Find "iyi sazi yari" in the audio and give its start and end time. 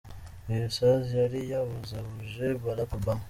0.51-1.39